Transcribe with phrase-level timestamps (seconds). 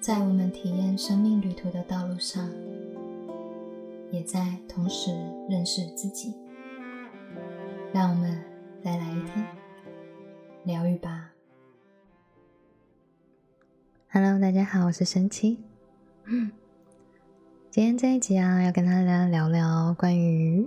[0.00, 2.48] 在我们体验生命旅途的道路上，
[4.10, 5.10] 也在同时
[5.46, 6.34] 认识自己。
[7.92, 8.42] 让我们
[8.82, 9.46] 再来一天
[10.64, 11.30] 疗愈吧。
[14.10, 15.58] Hello，大家好，我是神奇。
[17.70, 20.66] 今天这一集啊，要跟大家聊聊关于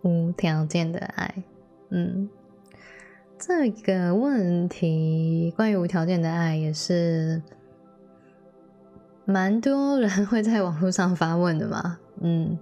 [0.00, 1.42] 无条件的爱。
[1.90, 2.30] 嗯，
[3.38, 7.42] 这个问题关于无条件的爱也是
[9.30, 11.98] 蛮多人会在网络上发问的嘛。
[12.22, 12.58] 嗯，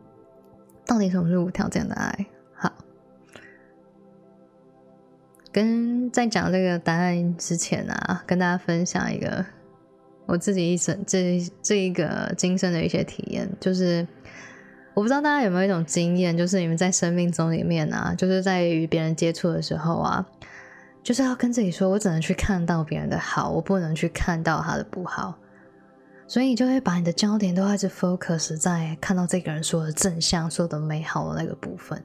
[0.84, 2.26] 到底什么是无条件的爱？
[2.56, 2.72] 好，
[5.52, 9.46] 跟在讲这个答案之前啊，跟大家分享一个
[10.26, 14.04] 我自己一生这这一个今生的一些体验，就是。
[14.94, 20.26] 我不知道大家有没有一种经验，就是你们在生命中里面啊，就是在与别人接触的时候啊，
[21.02, 25.36] 就是要跟自己说，我只能去看到别人的好，我不能去看到他的不好，
[26.28, 32.02] 所以你就会把你的焦点都一直 focus 在看到这个人说的正向、说的美好的那个部分，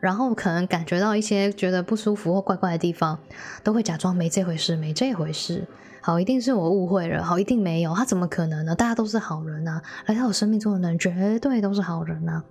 [0.00, 3.18] 然后可能感觉到一些觉得不舒服或怪怪的地方，
[3.62, 5.66] 都会假装没这回事，没这回事。
[6.02, 7.24] 好，一定是我误会了。
[7.24, 8.74] 好，一定没有，他怎么可能呢？
[8.74, 12.44] 大家都是好人呐，来到我生命中的人绝对都是好人呐。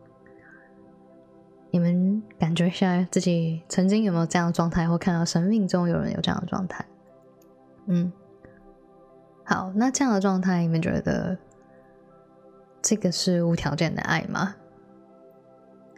[1.69, 6.83] 你们感觉一下自己曾经有没有这样的状态，或看到生命中有人有这样的状态？
[7.85, 8.11] 嗯，
[9.45, 11.38] 好，那这样的状态，你们觉得
[12.81, 14.55] 这个是无条件的爱吗？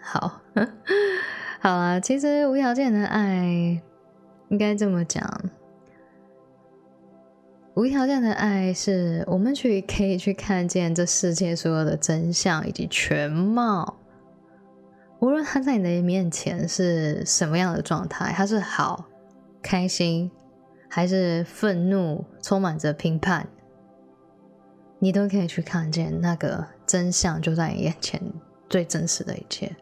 [0.01, 0.41] 好，
[1.59, 3.81] 好啊，其实无条件的爱
[4.49, 5.41] 应该这么讲。
[7.75, 13.97] 无条件的爱是我们去可以去看见这世界所有的真相以及全貌，
[15.19, 19.05] 无论他在你的面前是什么样的状态，他是好、
[19.61, 20.31] 开心，
[20.95, 23.45] 还是愤怒、充满着评判，
[24.97, 28.21] 你都可以去看见那个真相就在你眼前，
[28.69, 29.75] 最真实的一切。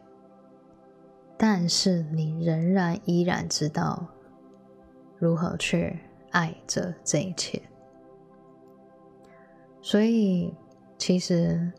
[1.36, 4.08] 但是你仍然依然知道
[5.16, 6.00] 如何去
[6.32, 7.62] 爱着这一切。
[9.80, 10.52] 所以，
[10.98, 11.70] 其实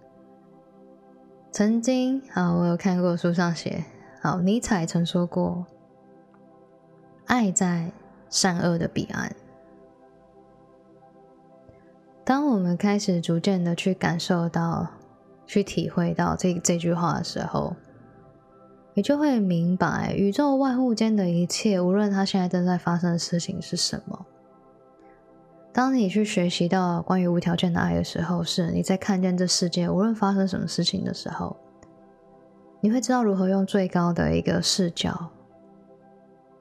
[1.52, 3.84] 曾经啊，我有看过书上写，
[4.22, 5.66] 好，尼采曾说过
[7.28, 7.92] ：“爱在
[8.36, 9.34] 善恶的彼岸。”
[12.26, 14.88] 当我们开始逐渐的去感受到、
[15.46, 17.76] 去体会到这这句话的时候，
[18.94, 24.26] 你就会明白，宇宙万物间的一切，无论它现在正在发生的事情是什么。
[25.72, 31.56] 当你去学习到关于无条件的爱的时候，是你在看见这世界无论发生什么事情的时候，
[32.80, 35.30] 你会知道如何用最高的一个视角，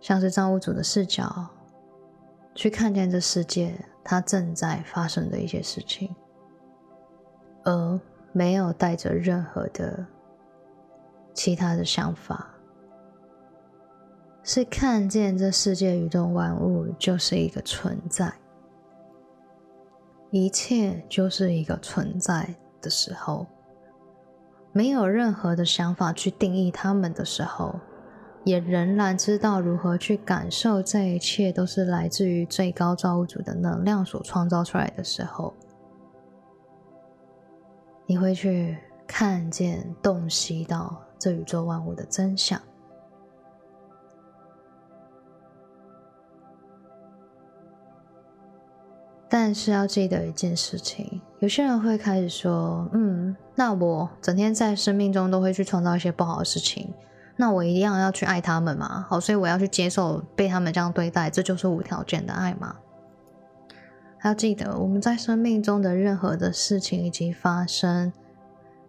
[0.01, 1.49] 像是造物主的视角，
[2.55, 6.15] 去看见这世界它正在发生的一些事情，
[7.65, 8.01] 而
[8.33, 10.07] 没有带着任何的
[11.33, 12.55] 其他的想法，
[14.43, 18.33] 是看见这世界宇宙万物就是一个存在。
[20.31, 23.47] 一切就是一个存在的时候，
[24.73, 27.79] 没有任何的想法去定义他们的时候，
[28.45, 35.55] 也仍然知道如何去感受这一切都是来自于最高造物主的能量所创造出来的时候，
[38.07, 42.61] 你会去看见、洞悉到这宇宙万物的真相。
[49.27, 56.95] 但是要记得一件事情，有些人会开始说：“嗯，那我整天在生命中都会去创造一些不好的事情，
[57.37, 59.05] 那我一样要去爱他们嘛？
[59.09, 62.77] 好，所以我要去接受被他们这样对待，这就是无条件的爱吗？”
[64.25, 68.11] 要记得，我们在生命中的任何的事情以及发生，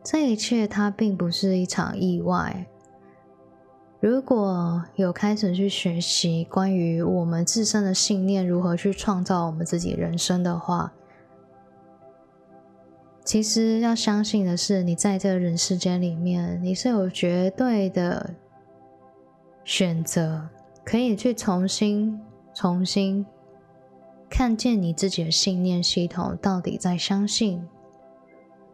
[0.02, 2.68] 这一切它并不是一场意外。
[4.00, 10.94] 如果有开始去学习关于我们自身的信念如何去创造我们自己人生的话，
[13.26, 18.36] 其实要相信的是，你在这人世间里面，你是有绝对的
[19.64, 20.48] 选择，
[20.86, 22.22] 可以去重新、
[22.54, 23.26] 重新
[24.30, 27.68] 看见你自己的信念系统到底在相信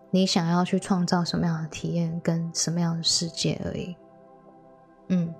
[0.10, 3.96] 你想要去创造什么样的体验跟什么样的世界而已。
[5.08, 5.34] 嗯，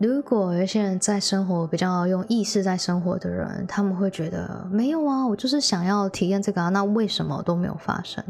[0.00, 8.24] 如果有一些人在生活比较用意识在生活的人，他们会觉得没有啊，我就是想要体验这个啊，那为什么都没有发生？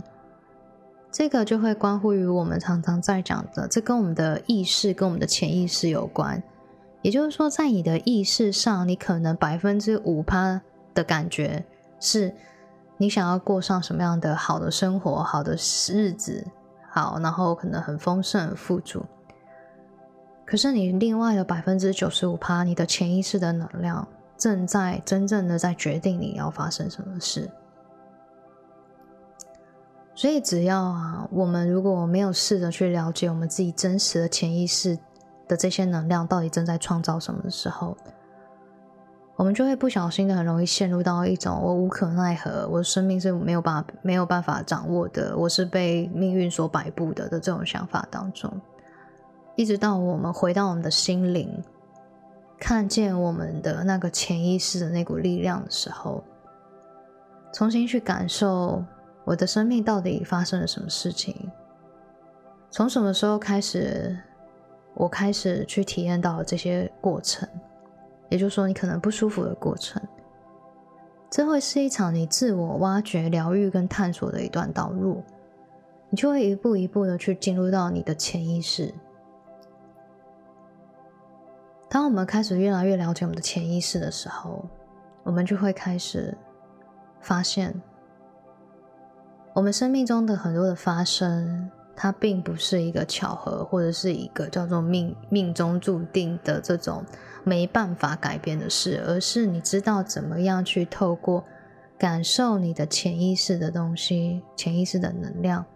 [1.13, 6.43] 这个就会关乎于我们常常在讲的，这跟我们的意识跟我们的潜意识有关。
[7.03, 10.61] 也就是说，在你的意识上，你可能百分之五趴
[10.93, 11.65] 的感觉，
[12.01, 12.35] 是
[12.97, 16.45] 你想要过上什么样的好的生活、好的日子，
[16.91, 19.07] 好，然后可能很丰盛、很富足。
[20.51, 27.49] 可是你另外的百分之九十五趴，你的潜意识的能量正在真正的在决定你要发生什么事。
[30.13, 34.99] 所以只要啊，我们如果没有试着去了解我们自己真实的潜意识
[35.47, 37.97] 的这些能量到底正在创造什么的时候，
[39.37, 48.53] 我们就会不小心的很容易陷入到一种我无可奈何，我的生命是没有办法没有办法掌握的，我是被命运所摆布的的这种想法当中。
[49.61, 51.63] 一直到我们回到我们的心灵，
[52.59, 56.25] 看见我们的那个潜意识的那股力量的时候，
[57.53, 58.83] 重新去感受
[59.23, 61.37] 我的生命到底发生了什么事情，
[62.71, 64.19] 从什么时候开始，
[64.95, 67.47] 我开始去体验到这些过程，
[68.31, 70.01] 也就是说，你可能不舒服的过程，
[71.29, 75.23] 这会是一场你自我挖掘、疗愈跟探索的一段道路，
[76.09, 78.91] 你就会一步一步的去进入到你的潜意识。
[81.91, 84.65] 当我们开始越来越了解我们的潜意识的时候，
[85.25, 86.33] 我们就会开始
[87.21, 87.83] 发现，
[89.53, 97.05] 我们生命中的很多的发生，它并不是一个巧合，或者是一个叫做命命中注定的这种
[97.43, 101.43] 没办法改变的事，而是你知道怎么样去透过
[101.99, 105.67] 感受你的潜意识的东西、潜意识的能量，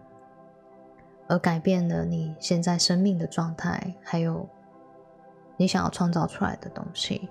[1.27, 4.47] 而改变了你现在生命的状态，还有。
[5.57, 7.29] 你想要创造出来的东西，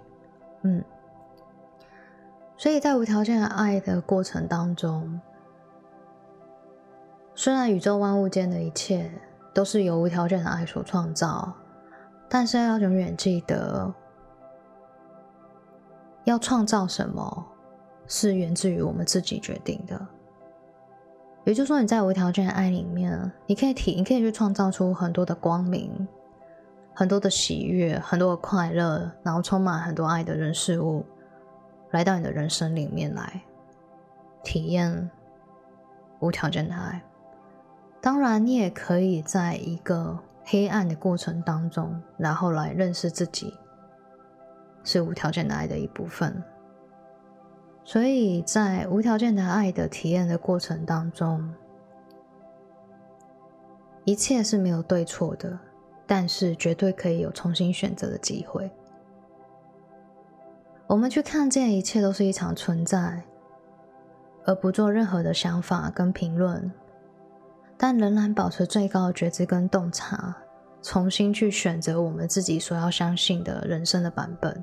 [0.63, 0.83] 嗯，
[2.57, 5.21] 所以在无条件的爱的过程当中，
[7.35, 9.11] 虽然宇宙万物间的一切
[9.53, 11.53] 都是由无条件的爱所创造，
[12.29, 13.93] 但是要永远记得，
[16.25, 17.47] 要创造什么
[18.07, 20.01] 是源自于我们自己决定的。
[21.45, 26.09] 也就是说，你在无条件的爱里面，你可以体，你可以去创造出很多的光明。
[26.95, 31.05] 很多的喜悦，很多的快乐，然后充满很多爱的人事物，
[31.91, 33.43] 来到你的人生里面来
[34.45, 35.11] 体验
[36.21, 37.03] 无条件的爱。
[38.01, 43.53] 当然，你也可以在一个黑暗的过程当中，然后来认识自己
[44.85, 46.43] 是无条件的爱的一部分。
[47.83, 51.53] 所以在无条件的爱的体验的过程当中，
[54.05, 55.59] 一切是没有对错的。
[56.07, 58.71] 但是绝对可以有重新选择的机会。
[60.87, 63.23] 我们去看见一切都是一场存在，
[64.45, 66.71] 而不做任何的想法跟评论，
[67.79, 70.37] 但仍然保持最高的觉知跟洞察，
[70.83, 74.63] 重新去选择我们自己所要相信的人生的版本。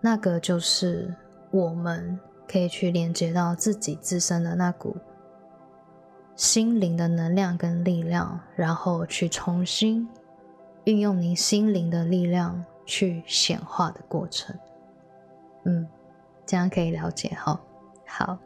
[0.00, 1.14] 那个就是
[1.50, 4.96] 我们可以去连接到自己自身的那股。
[6.34, 10.08] 心灵的能量跟力量，然后去重新
[10.84, 14.56] 运用你心灵的力量去显化的过程。
[15.64, 15.86] 嗯，
[16.46, 17.60] 这样可以了解哈。
[18.06, 18.38] 好，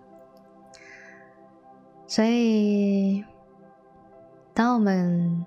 [2.07, 3.25] 所以
[4.53, 5.45] 当我们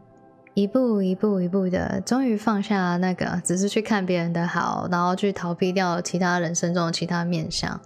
[0.54, 7.80] 一步一步一步的，终于放下那个只是去看别人的好，然后去逃避掉其他人生中的其他面相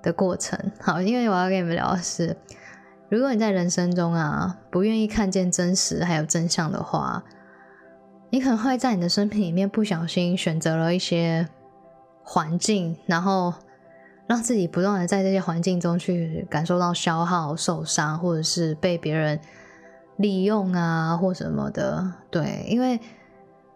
[0.00, 0.58] 的过程。
[0.80, 2.36] 好，因为我要跟你们聊的是。
[3.08, 7.24] 如果你在人生中啊不愿意看见真实还有真相的话，
[8.30, 11.48] 你可能会在你的生命里面不小心选择了一些
[12.22, 13.54] 环境，然后
[14.26, 19.40] 让自己不断的在这些环境中去感受到消耗、受伤，或者是被别人
[20.18, 22.12] 利用啊或什么的。
[22.30, 23.00] 对，因为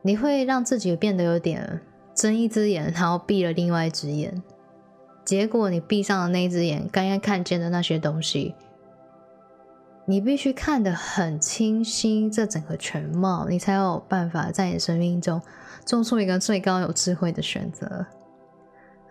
[0.03, 1.81] 你会让自己变得有点
[2.15, 4.43] 睁一只眼，然后闭了另外一只眼，
[5.25, 8.55] 结果你闭上的那一只眼，刚刚看见的那些东西。
[10.13, 15.41] 你必须看得很清晰，这整个全貌，你才有办法在你生命中
[15.87, 18.05] 做出一个最高有智慧的选择。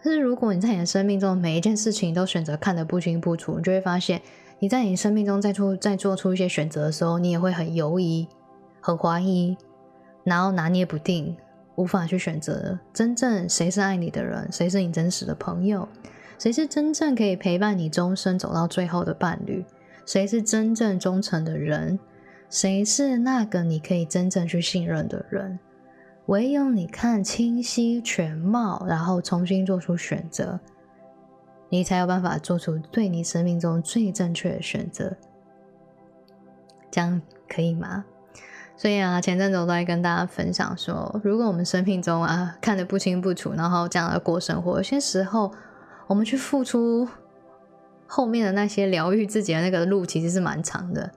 [0.03, 4.22] 但是，如果你在你的生命中每一件事情都选择看得不清不楚，你就会发现，
[4.60, 8.27] 你在你生命中再出再做出一些选择的时候，你也会很犹疑、
[8.79, 9.58] 很怀疑，
[10.24, 11.36] 然后拿捏不定，
[11.77, 15.89] 无法去选择真正谁是爱你的人，谁是你真实的朋友，
[16.38, 19.65] 谁是真正可以陪伴你终身走到最后的伴侣。
[20.05, 22.00] 谁是真正忠诚的人？
[22.50, 25.60] 谁是那个你可以真正去信任的人？
[26.25, 30.60] 唯有你看清晰全貌，然后重新做出选择，
[31.70, 35.15] 你才有办法做出对你生命中最正确的选择。
[36.89, 38.03] 这样可以吗？
[38.75, 45.51] 所以啊，前阵子我都在跟大家分享说，如果我们生命中啊看得不清不楚，然后这样的过生活，有些时候。
[46.08, 47.08] 我们去付出
[48.13, 51.10] 后面的那些疗愈自己的那个路，其实是蛮长的。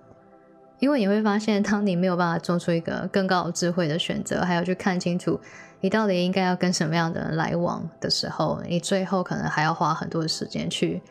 [0.78, 5.40] 因为你会发现，当你没有办法做出一个更高智慧的选择，还要去看清楚
[5.80, 11.02] 你到底应该要跟什么样的人来往的时候，你最后可能还要花很多的时间去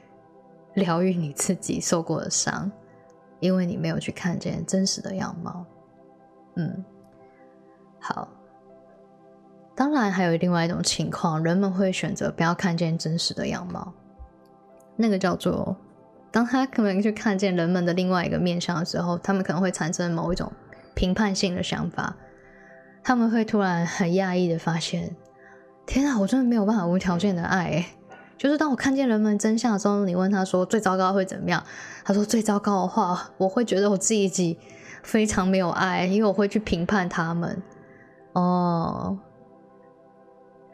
[0.75, 2.72] 疗愈你自己受过的伤，
[3.42, 5.66] 因为你没有去看见真实的样貌。
[6.56, 6.86] 嗯，
[8.00, 8.30] 好。
[9.75, 13.92] 当然，还有另外一种情况，人们会选择不要看见真实的样貌，
[14.96, 15.76] 那个叫做。
[16.32, 20.52] 当他可能去看见人们的另外一个面相的时候，他们可能会产生某一种
[20.96, 22.16] 评判性的想法。
[23.04, 25.16] 他们会突然很讶异的发现：
[25.86, 27.86] 天啊，我真的没有办法无条件的爱。
[28.36, 31.64] 就是当我看见人们真相的时候，你问他说最糟糕会怎么样？
[32.04, 34.58] 他说最糟糕的话，我会觉得我自己
[35.04, 37.62] 非常没有爱，因为我会去评判他们。
[38.34, 39.20] 哦。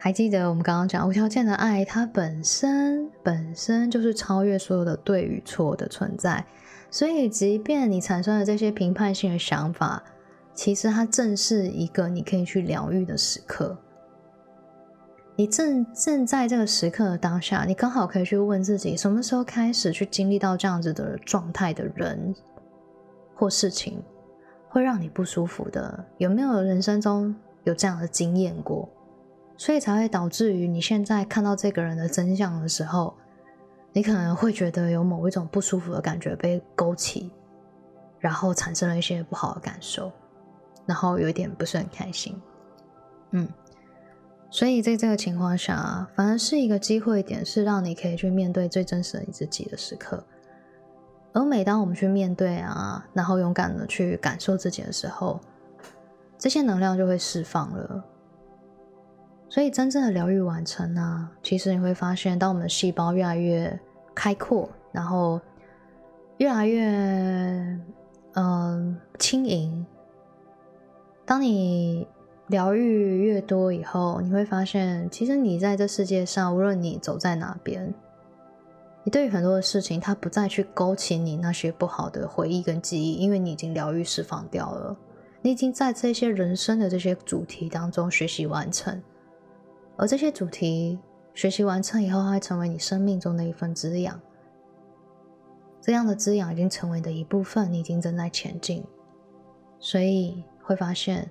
[0.01, 6.43] 还记得我们刚刚讲无条件的爱，它本身本身就是超越所有的对与错的存在。
[6.89, 10.01] 所以，即便你产生了这些评判性的想法，
[10.53, 13.77] 其实它正是一个你可以去疗愈的时刻。
[15.35, 22.33] 你正正在这个时刻的当下，你刚好可以去问自己：什么时候开始去经历到这样子的状态的人
[23.35, 24.01] 或事情，
[24.69, 26.05] 会让你不舒服的？
[26.17, 28.87] 有没有人生中有这样的经验过？
[29.59, 33.13] 所以才会导致于你现在看到这个人的真相的时候，
[33.91, 37.29] 你可能会觉得有某一种不舒服的感觉被勾起，
[38.19, 40.09] 然后产生了一些不好的感受，
[40.85, 42.33] 然后有一点不是很开心。
[43.31, 43.49] 嗯，
[44.49, 50.23] 所以在这个情况下，反而是一个机会点，是让你可以去面对最真实的你自己的时刻。
[51.33, 55.37] 而每当我们去面对啊，然后勇敢的去感受自己的时候，
[56.37, 58.05] 这些能量就会释放了。
[59.49, 63.79] 所以，真正的疗愈完成呢，其实你会发现，当我们的细胞越来越
[64.13, 65.41] 开阔，然后
[66.37, 67.79] 越来越
[68.35, 69.83] 嗯轻盈。
[71.25, 72.07] 当你
[72.47, 77.91] 疗愈越多以后，你会发现，其实你在这世界上，无论你走在哪边，
[79.03, 84.95] 你对于很多的事情，它不再去勾起你那些不好的回忆跟记忆，因为你已经疗愈释放掉了，
[85.41, 89.01] 你已经在这些人生的这些主题当中学习完成。
[89.99, 90.97] 而这些主题
[91.33, 94.17] 学习完成以后，它会成为你生命中的一份滋养。
[95.81, 98.81] 这样的滋养已经成为的一部分，你已经正在前进。
[99.77, 101.29] 所以会发现，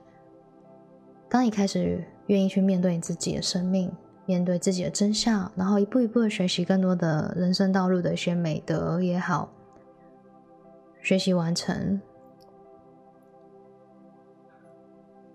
[1.31, 3.91] 当你开始愿意去面对你自己的生命，
[4.27, 9.51] 面对自己的真相，然后一步一步的学习更多的人生道路的一些美德也好，
[11.01, 11.99] 学习完成，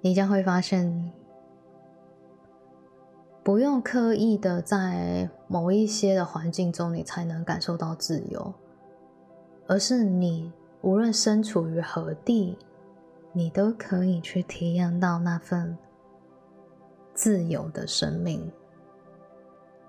[0.02, 1.12] 你将会发现。
[3.44, 8.54] 不用刻意的在某一些的环境中，你才能感受到自由，
[9.68, 12.58] 而是你无论身处于何地，
[13.34, 15.78] 你都可以去体验到那份
[17.14, 18.50] 自由的生命、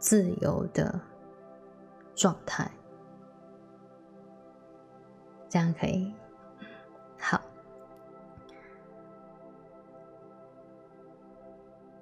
[0.01, 1.01] 自由的
[2.17, 2.69] 状态。
[5.49, 6.13] 这样可以，
[7.17, 7.41] 好，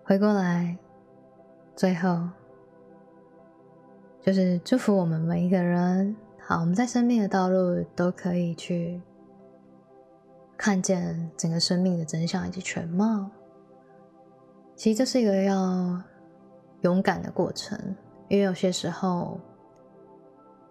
[0.03, 0.79] 回过来。
[1.75, 2.29] 最后，
[4.21, 6.15] 就是祝福我们每一个人。
[6.39, 9.01] 好，我们在生命的道路都可以去
[10.57, 13.31] 看见整个生命的真相以及全貌。
[14.75, 16.03] 其实这是一个要
[16.81, 17.79] 勇敢的过程，
[18.29, 19.39] 因为有些时候，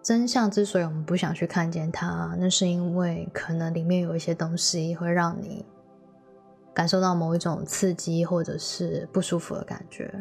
[0.02, 5.66] 真相之所以我们不想去看见它，那是因为可能里面有一些东西会让你
[6.74, 10.14] 感受到某一种刺激或者是不舒服的感觉。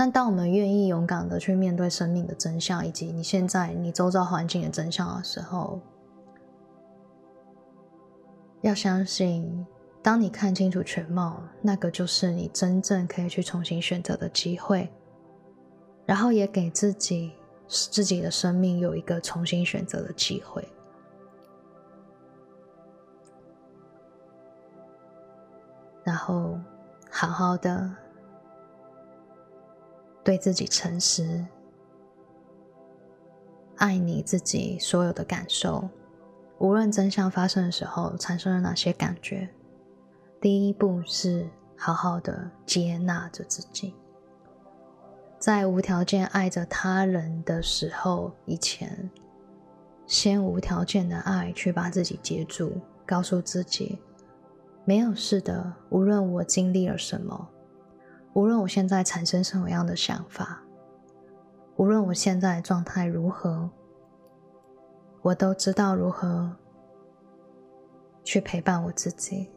[0.00, 5.78] 但当我们愿意勇敢的去面对生命的真相，以及你现在你周遭环境的真相的时候，
[8.62, 9.66] 要相信，
[10.02, 14.90] 当你看清楚全貌，那个就是你真正可以去重新选择的机会，
[16.06, 17.34] 然后也给自己
[17.68, 20.66] 自己的生命有一个重新选择的机会，
[26.02, 26.58] 然后
[27.10, 27.94] 好好的。
[30.22, 31.46] 对自己诚实，
[33.76, 35.88] 爱你自己所有的感受，
[36.58, 39.48] 无论真相发生的时候产生了哪些感觉。
[40.40, 43.94] 第一步是好好的接纳着自己，
[45.38, 49.10] 在无条件爱着他人的时候，以前
[50.06, 52.72] 先无条件的爱，去把自己接住，
[53.06, 53.98] 告诉自己
[54.84, 57.48] 没有事的，无论我经历了什么。
[58.32, 60.62] 无论我现在产生什么样的想法，
[61.76, 63.68] 无论我现在状态如何，
[65.22, 66.56] 我都知道如何
[68.22, 69.50] 去陪伴我自己。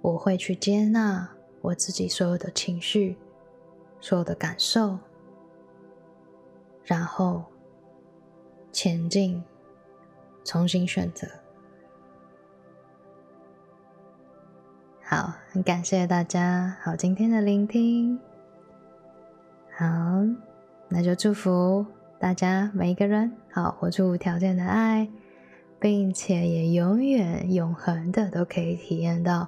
[0.00, 1.28] 我会去接纳
[1.60, 3.18] 我自己所有的情绪、
[4.00, 4.96] 所有的感受，
[6.84, 7.44] 然后
[8.70, 9.42] 前进，
[10.44, 11.26] 重新选择。
[15.08, 18.18] 好，很感谢大家，好今天的聆听。
[19.78, 19.86] 好，
[20.88, 21.86] 那就祝福
[22.18, 25.08] 大家每一个人，好活出无条件的爱，
[25.78, 29.46] 并且也永远永恒的都可以体验到。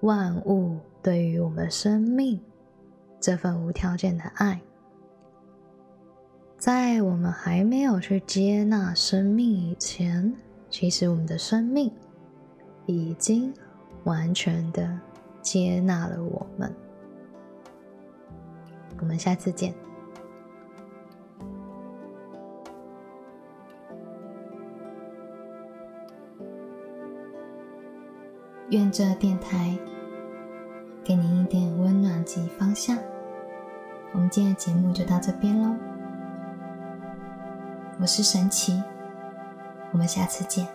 [0.00, 2.38] 万物对于我们生命
[3.18, 4.60] 这份无条件的爱，
[6.58, 10.34] 在我们还没有去接纳生命以前，
[10.68, 11.90] 其实我们的生命
[12.84, 13.50] 已经
[14.04, 14.98] 完全的
[15.42, 16.74] 接纳了我们。
[19.00, 19.74] 我们下次见。
[28.70, 29.76] 愿这电台。
[31.04, 32.96] 给您一点温暖及方向。
[34.14, 35.76] 我们今天的节目就到这边喽。
[38.00, 38.82] 我是神奇，
[39.92, 40.66] 我们下次见。